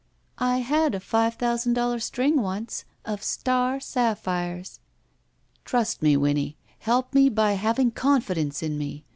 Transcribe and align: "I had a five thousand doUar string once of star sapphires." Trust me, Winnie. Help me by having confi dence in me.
"I 0.39 0.61
had 0.61 0.95
a 0.95 0.99
five 0.99 1.35
thousand 1.35 1.75
doUar 1.75 2.01
string 2.01 2.41
once 2.41 2.85
of 3.05 3.21
star 3.21 3.79
sapphires." 3.79 4.79
Trust 5.63 6.01
me, 6.01 6.17
Winnie. 6.17 6.57
Help 6.79 7.13
me 7.13 7.29
by 7.29 7.51
having 7.51 7.91
confi 7.91 8.33
dence 8.33 8.63
in 8.63 8.79
me. 8.79 9.05